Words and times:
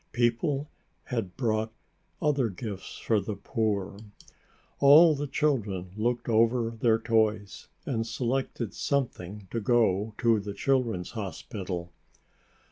People 0.13 0.67
had 1.03 1.37
brought 1.37 1.71
other 2.23 2.49
gifts 2.49 2.97
for 2.97 3.19
the 3.19 3.35
poor. 3.35 3.97
All 4.79 5.13
the 5.13 5.27
children 5.27 5.91
looked 5.95 6.27
over 6.27 6.71
their 6.71 6.97
toys 6.97 7.67
and 7.85 8.07
selected 8.07 8.73
something 8.73 9.47
to 9.51 9.59
go 9.59 10.15
to 10.17 10.39
the 10.39 10.55
Children's 10.55 11.11
Hospital. 11.11 11.91